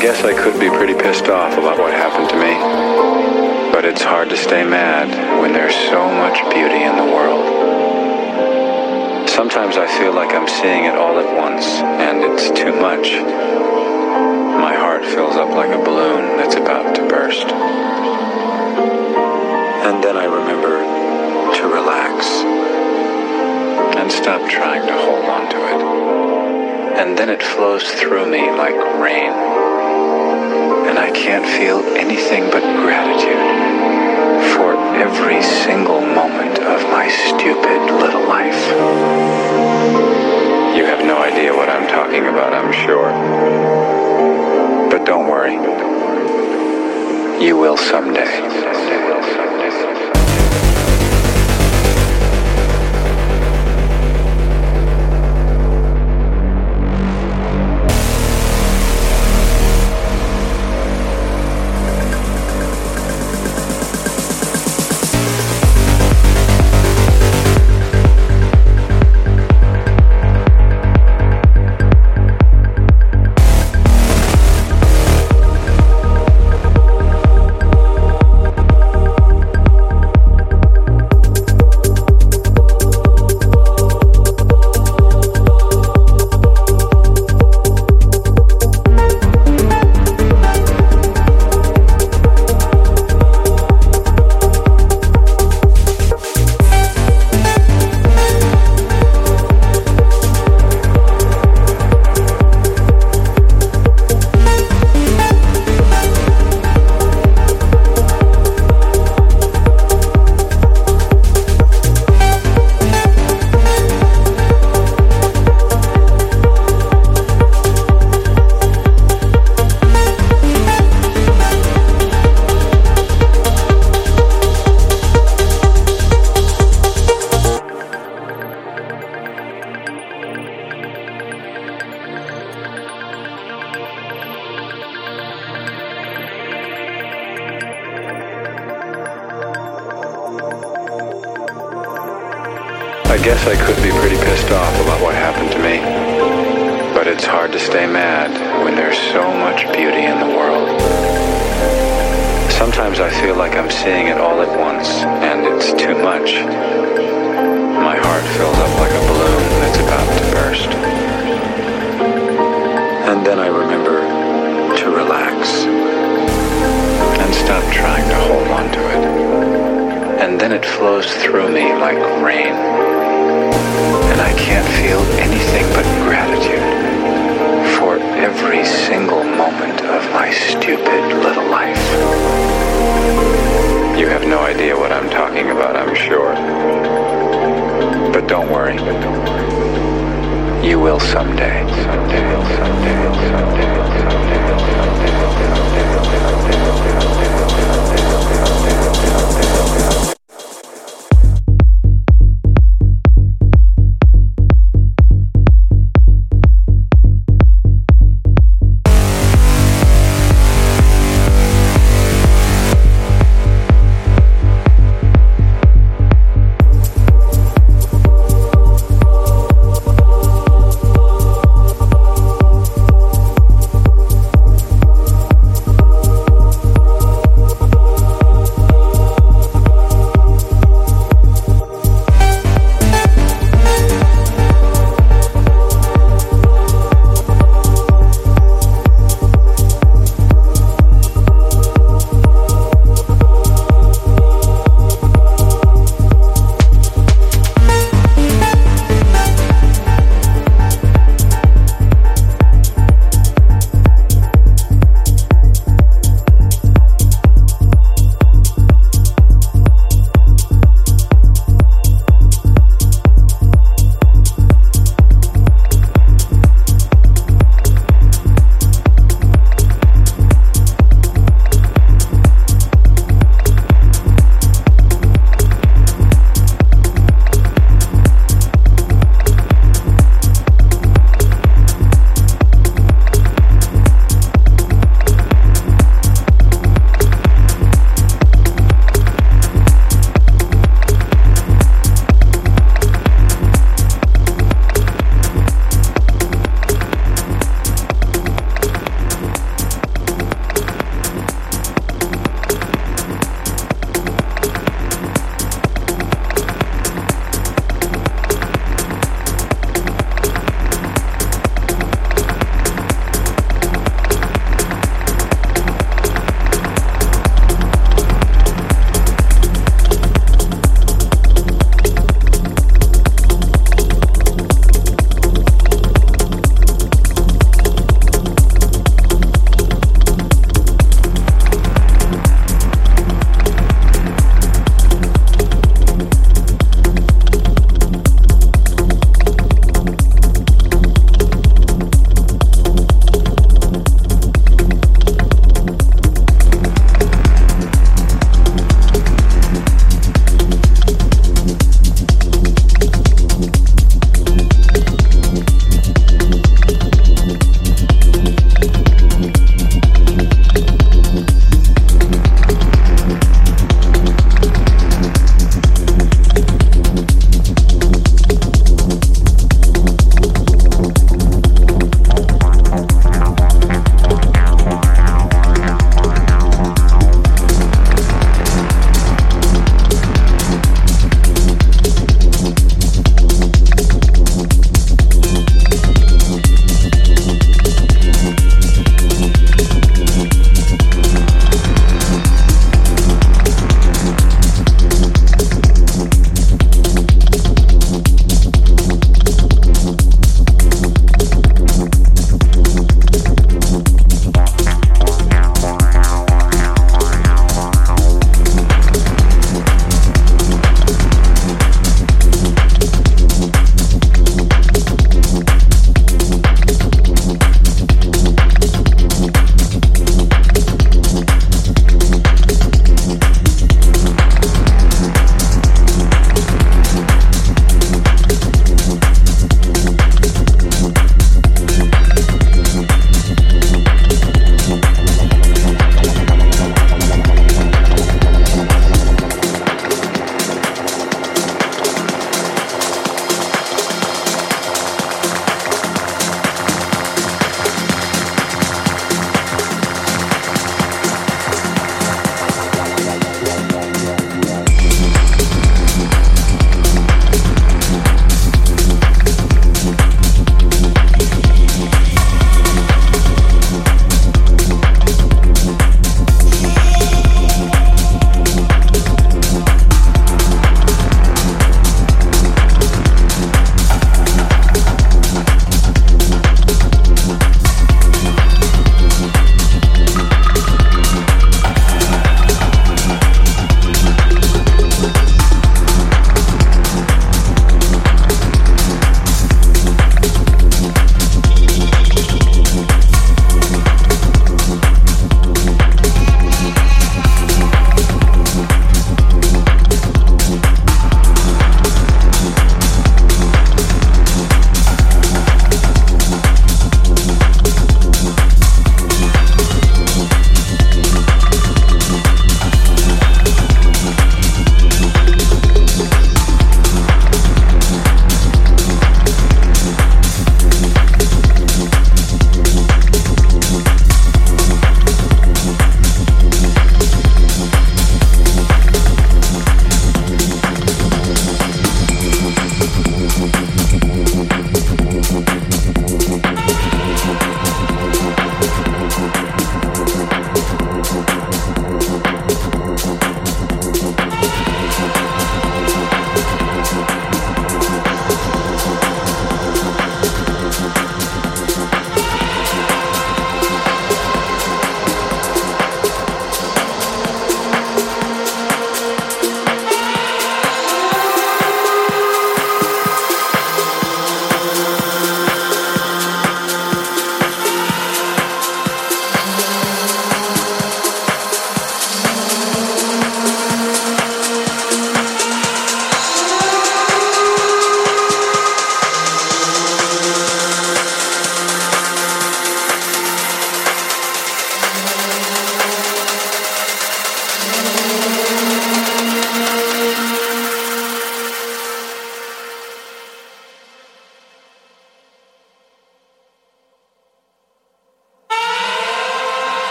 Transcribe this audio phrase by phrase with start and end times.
[0.00, 2.56] guess I could be pretty pissed off about what happened to me.
[3.70, 7.44] But it's hard to stay mad when there's so much beauty in the world.
[9.28, 11.66] Sometimes I feel like I'm seeing it all at once,
[12.00, 13.12] and it's too much.
[14.56, 17.52] My heart fills up like a balloon that's about to burst.
[19.84, 20.80] And then I remember
[21.60, 22.24] to relax
[24.00, 25.82] and stop trying to hold on to it.
[27.04, 29.59] And then it flows through me like rain.
[31.10, 33.34] I can't feel anything but gratitude
[34.54, 38.54] for every single moment of my stupid little life.
[40.76, 43.10] You have no idea what I'm talking about, I'm sure.
[44.88, 45.54] But don't worry.
[47.44, 48.60] You will someday.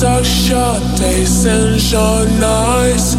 [0.00, 3.16] dark, short days and short nights.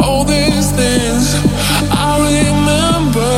[0.00, 1.34] All these things
[1.90, 3.34] I remember.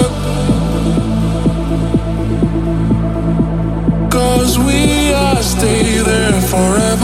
[4.11, 6.96] Cause we are stay there forever.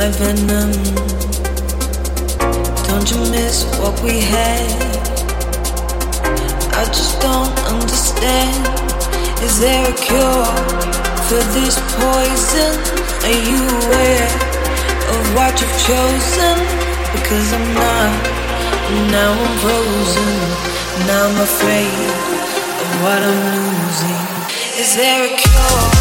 [0.00, 0.72] like venom.
[2.88, 4.64] Don't you miss what we had?
[6.72, 8.64] I just don't understand.
[9.44, 10.48] Is there a cure
[11.28, 12.72] for this poison?
[13.28, 14.30] Are you aware
[15.12, 16.56] of what you've chosen?
[17.12, 18.12] Because I'm not.
[19.12, 20.34] Now I'm frozen.
[21.08, 22.08] Now I'm afraid
[22.82, 24.80] of what I'm losing.
[24.80, 25.99] Is there a cure?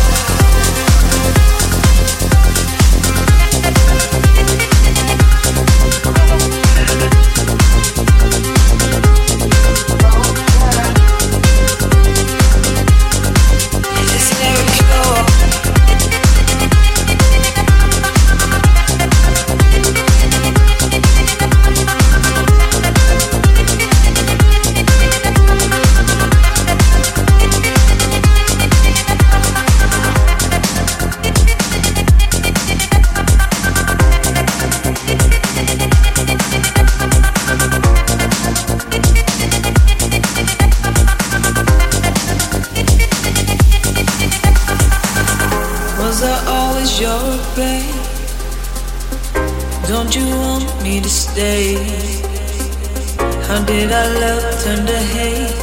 [53.90, 55.56] made our love turn to hate.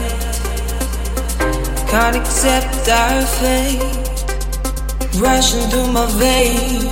[1.91, 3.81] Can't accept our fate.
[5.21, 6.85] Rushing through my veins,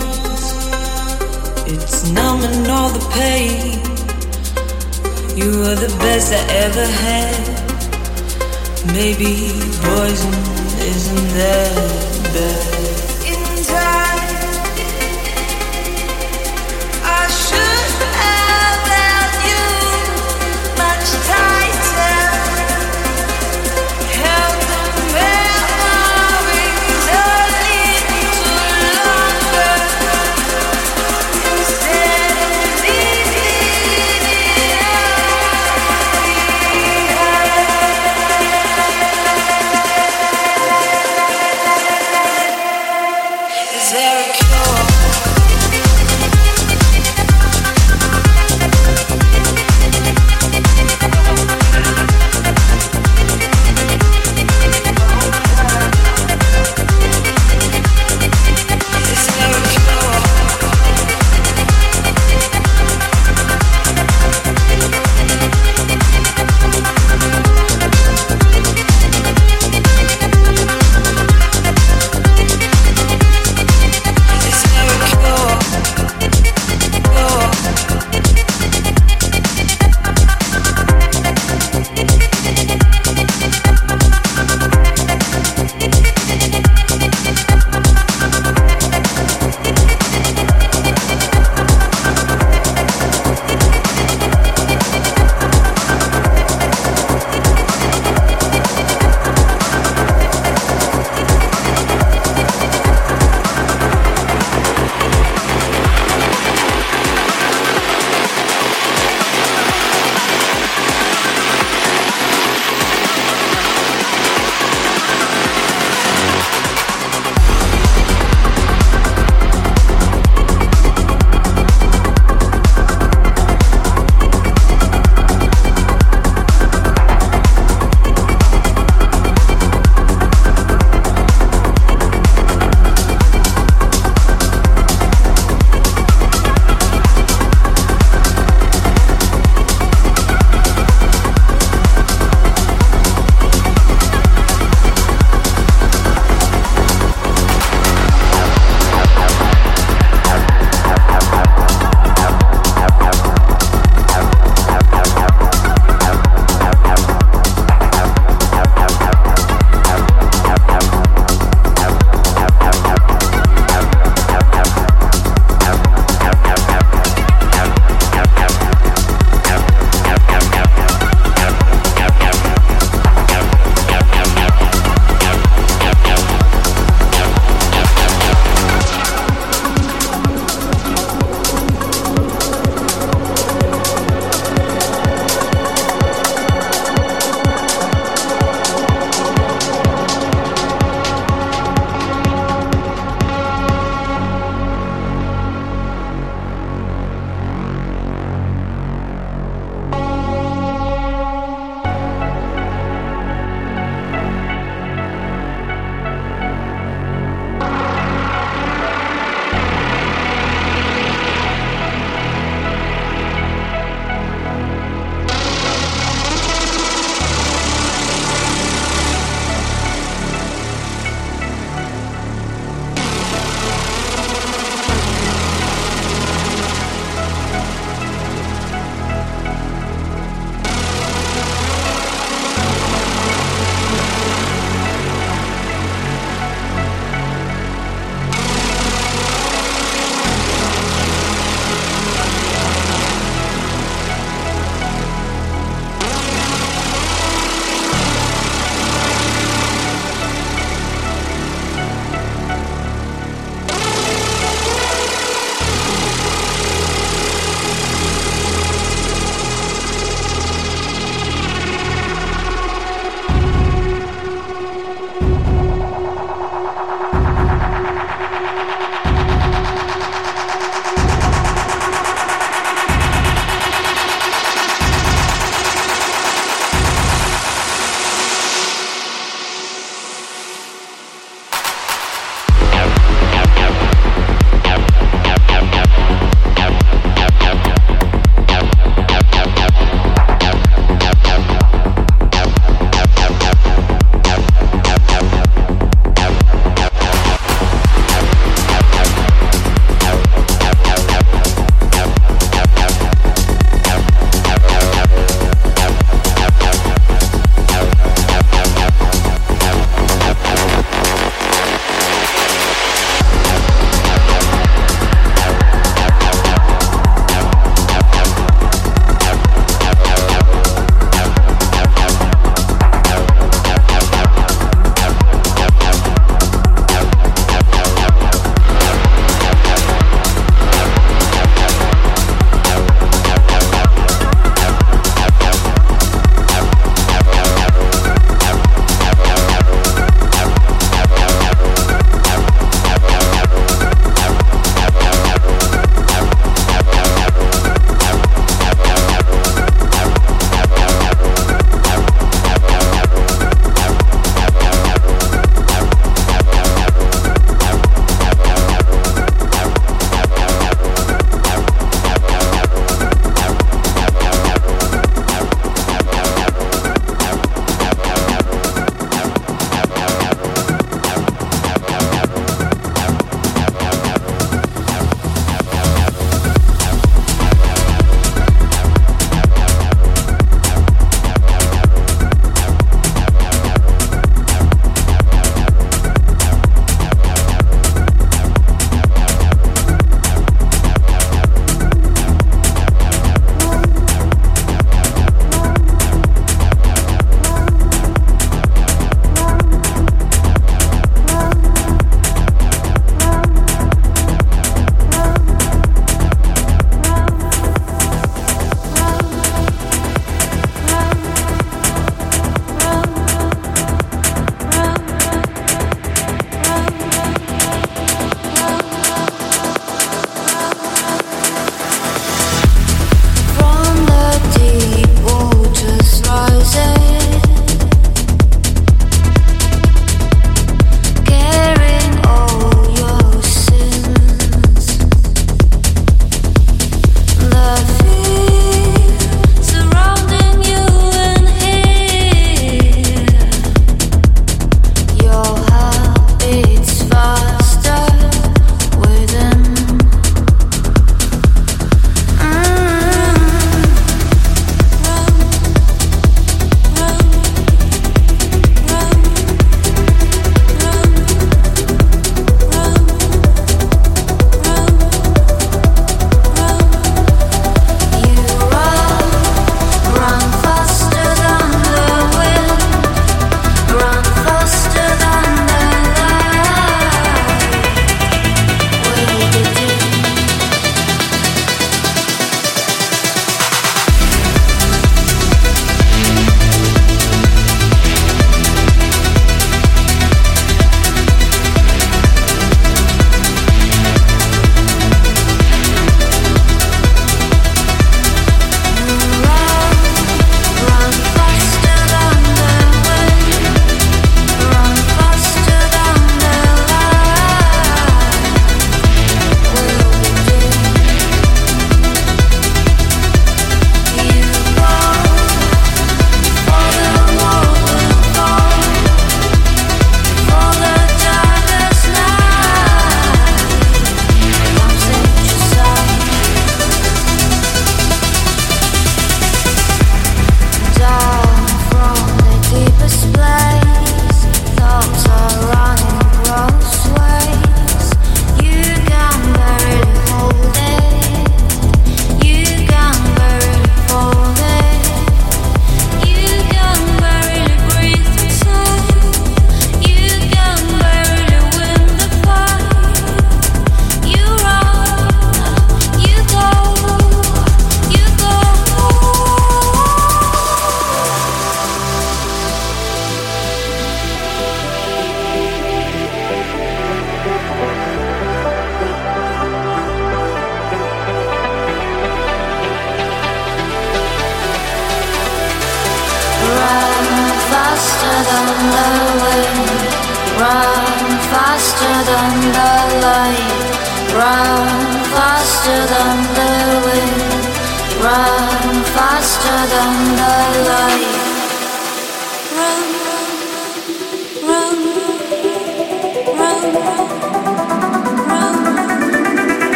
[1.73, 3.78] it's numbing all the pain.
[5.36, 7.44] You were the best I ever had.
[8.86, 9.52] Maybe
[9.82, 10.35] poison
[10.90, 12.64] isn't that bad.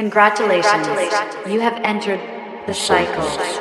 [0.00, 0.86] Congratulations.
[1.46, 2.20] You have entered
[2.66, 3.59] the cycle.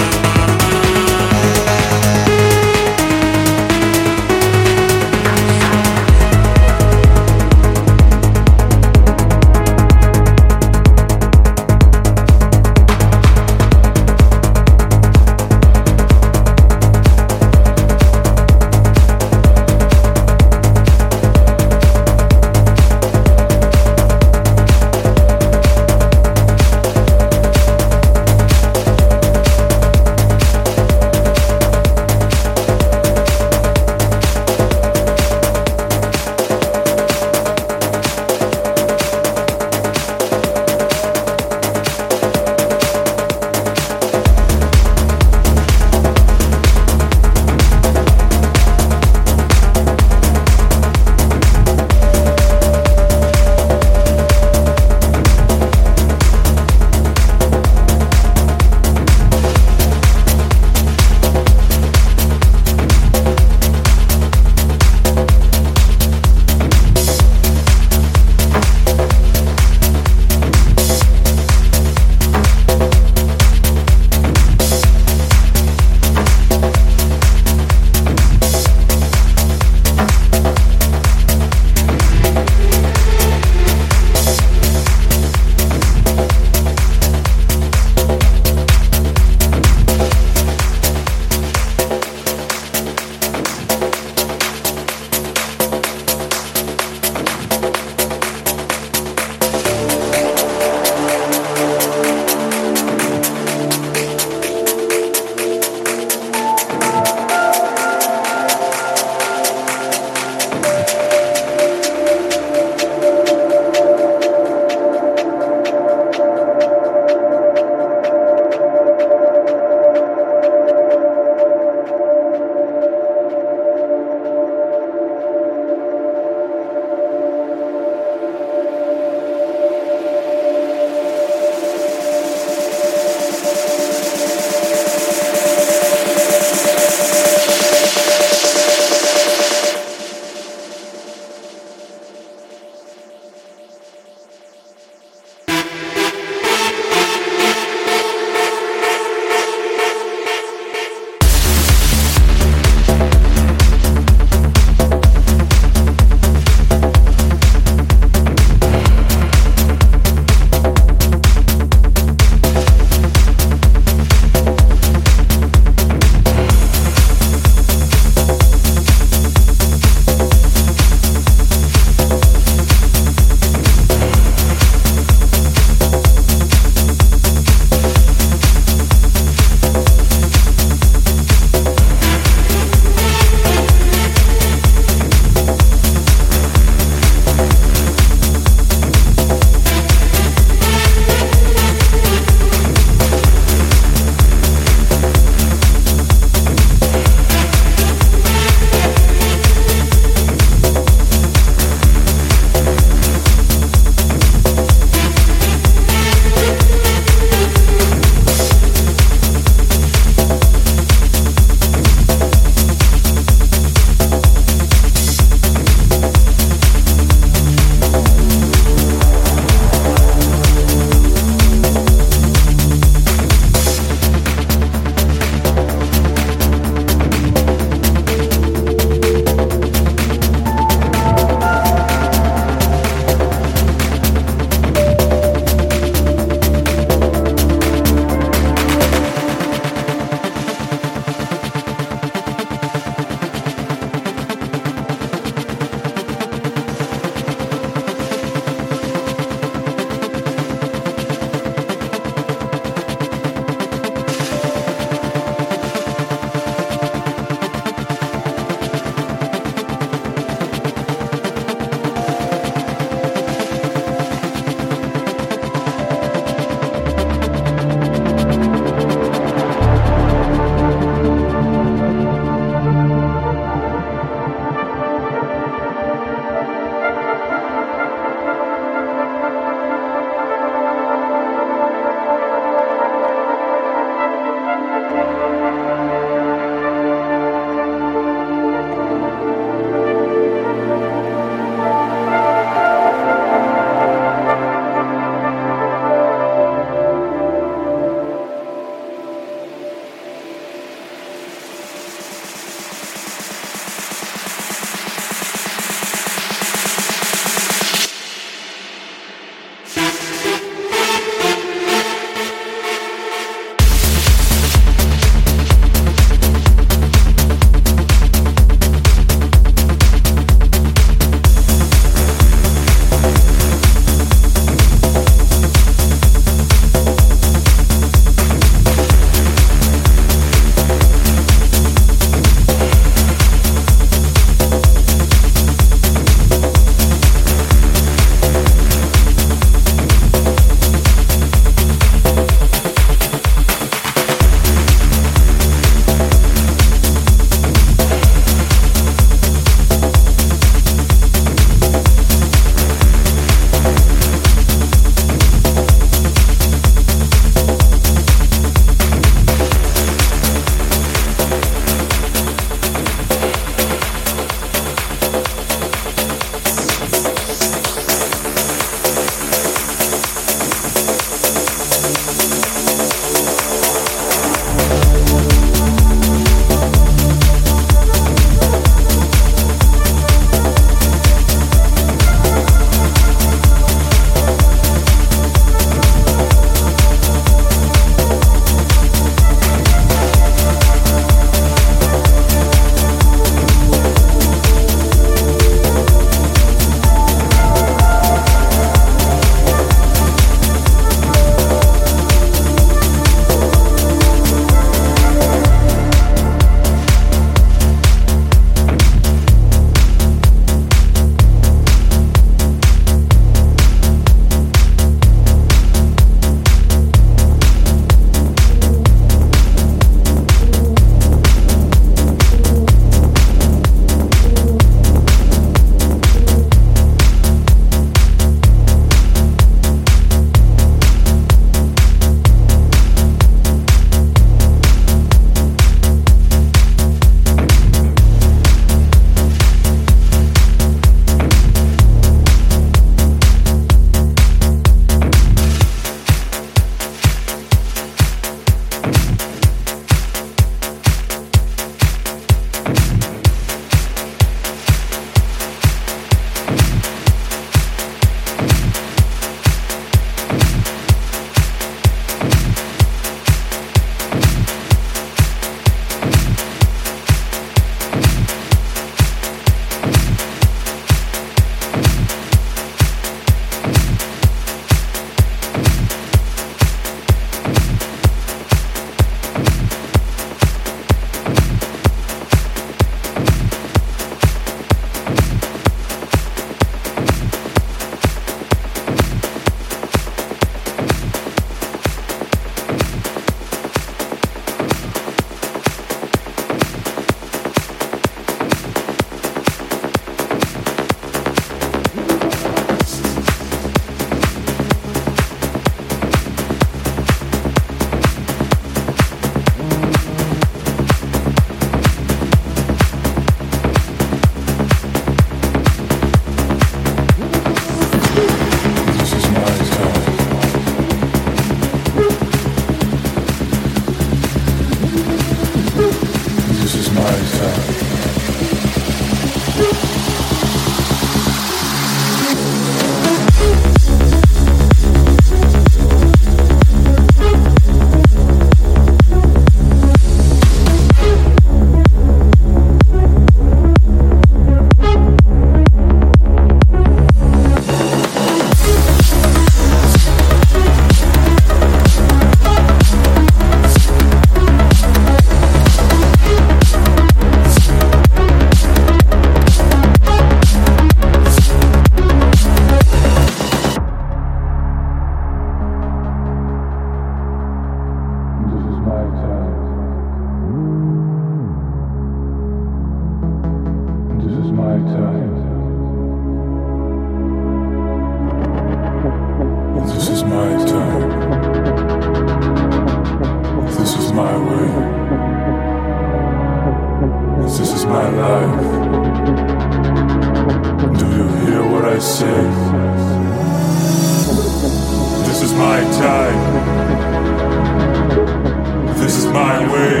[599.32, 600.00] my way.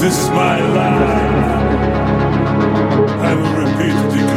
[0.00, 1.62] This is my life.
[3.28, 4.31] I will repeat the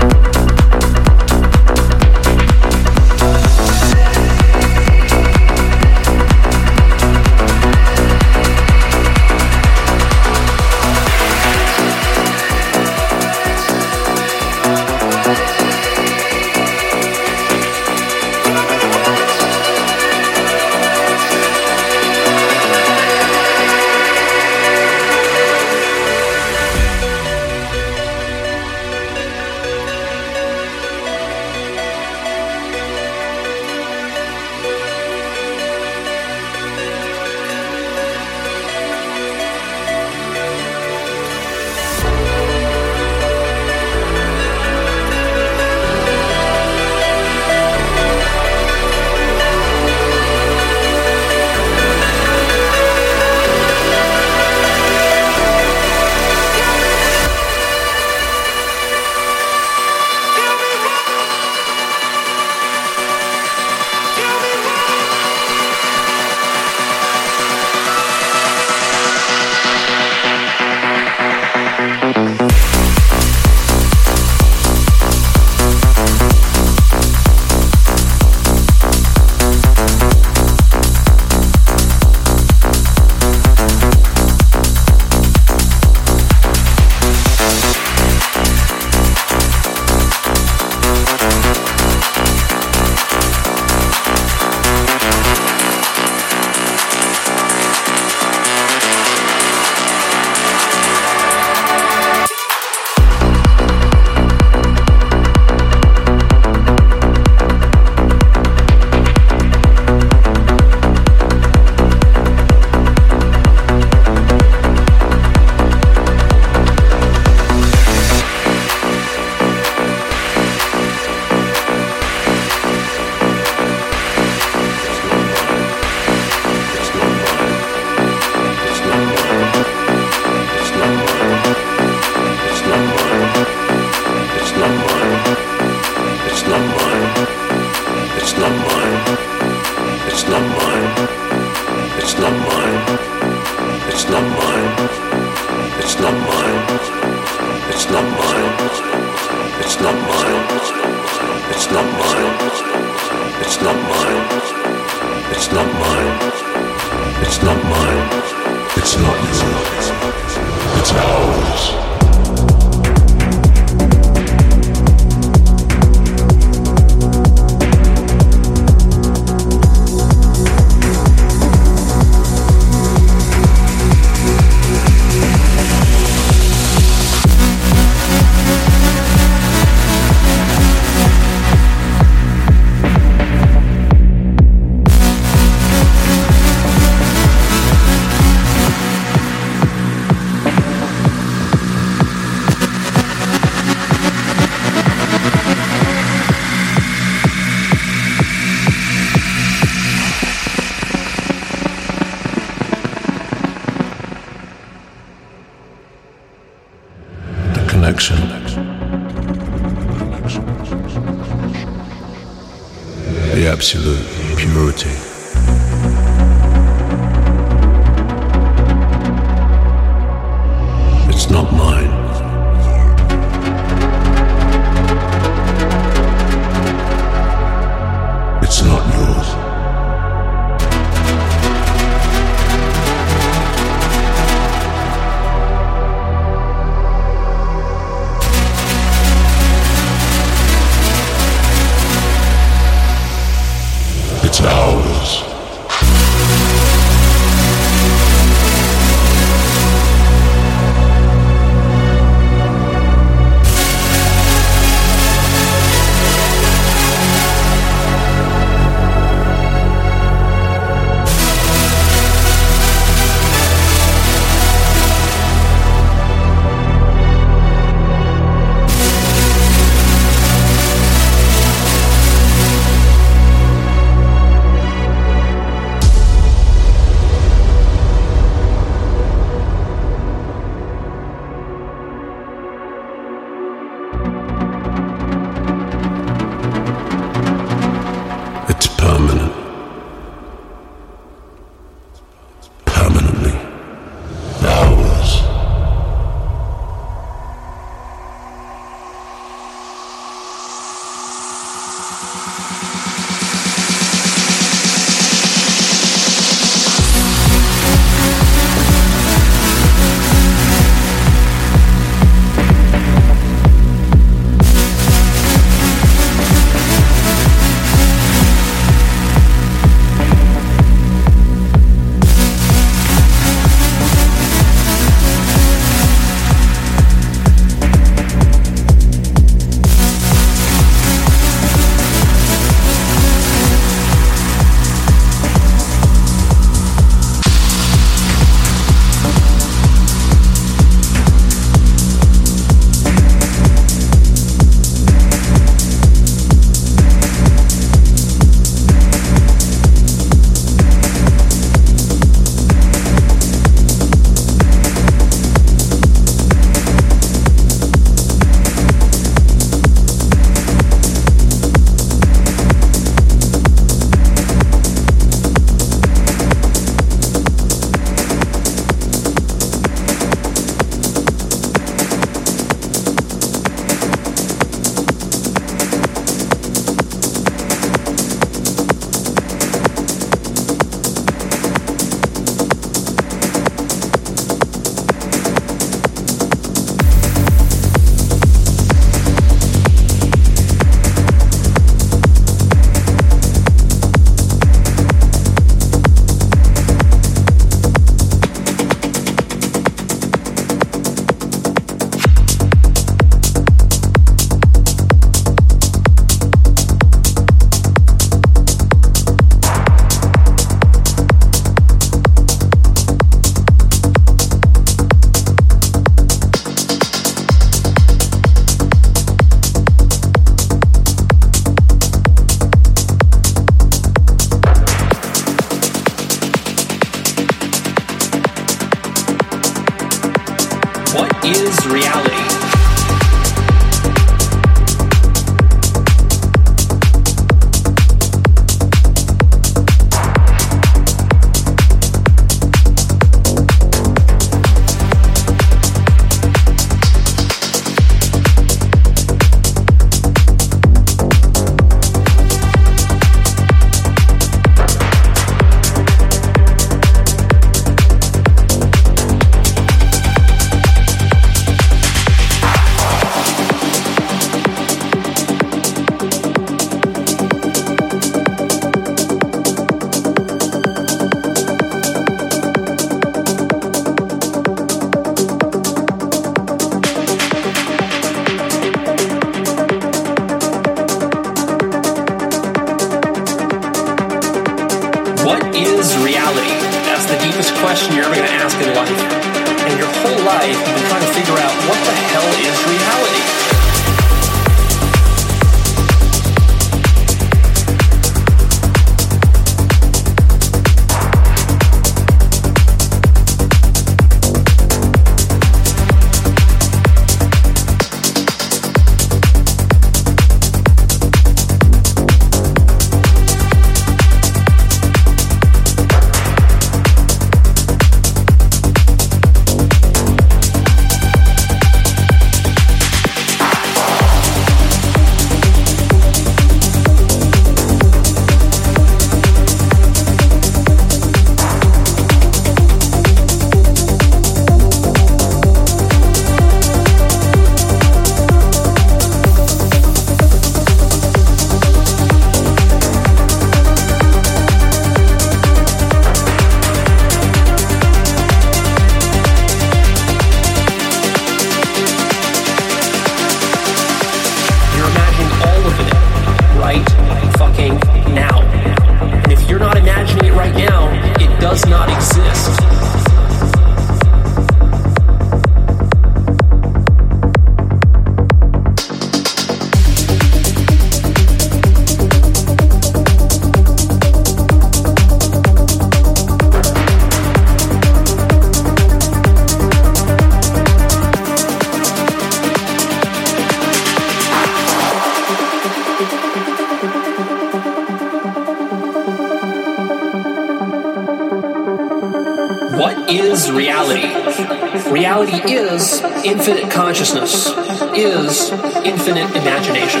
[596.24, 597.48] infinite consciousness
[597.92, 600.00] is infinite imagination.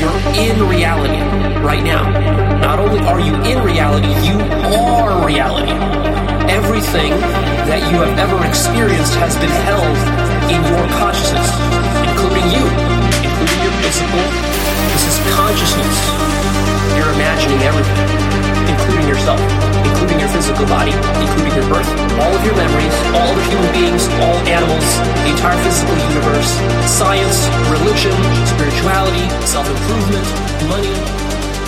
[0.00, 1.22] You're in reality
[1.62, 2.10] right now.
[2.58, 4.38] Not only are you in reality, you
[4.74, 5.70] are reality.
[6.50, 7.10] Everything
[7.70, 9.96] that you have ever experienced has been held
[10.50, 11.46] in your consciousness,
[12.10, 12.64] including you,
[13.22, 14.22] including your physical.
[14.90, 15.96] This is consciousness.
[16.98, 18.32] You're imagining everything
[18.68, 19.40] including yourself,
[20.42, 20.90] physical body,
[21.22, 21.86] including your birth,
[22.18, 24.82] all of your memories, all of your human beings, all animals,
[25.22, 26.50] the entire physical universe,
[26.82, 28.10] science, religion,
[28.50, 30.26] spirituality, self-improvement,
[30.66, 30.90] money,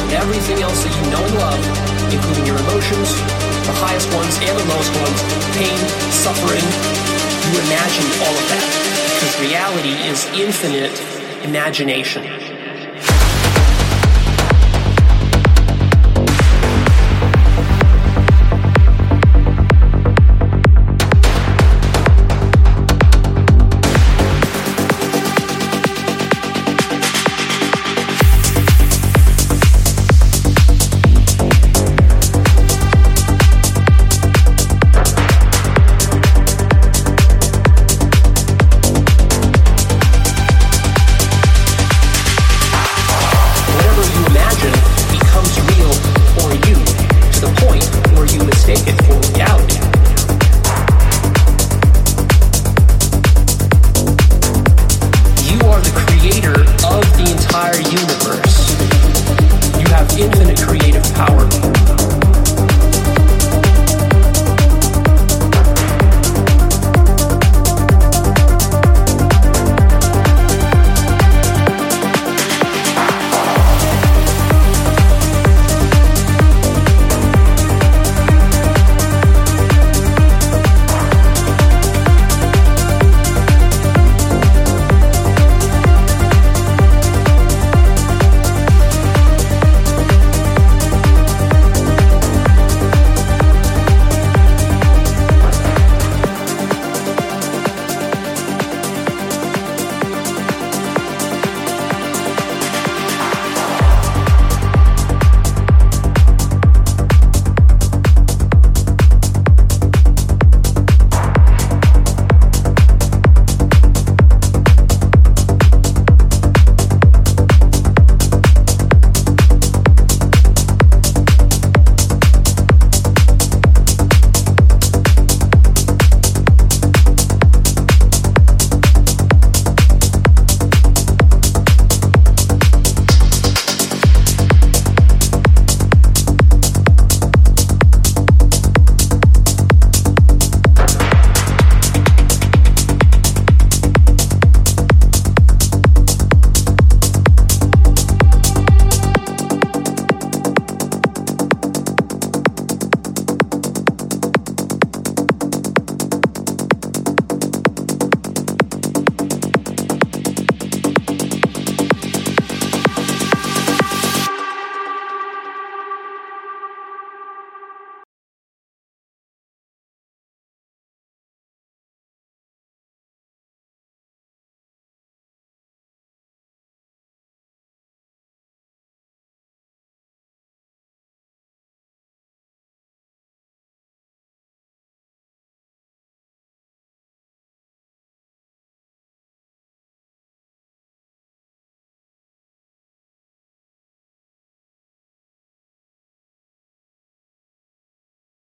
[0.03, 1.63] and everything else that you know and love,
[2.11, 3.15] including your emotions,
[3.63, 5.23] the highest ones and the lowest ones,
[5.55, 5.79] pain,
[6.11, 6.67] suffering.
[7.47, 8.67] You imagine all of that
[9.15, 10.99] because reality is infinite
[11.47, 12.44] imagination.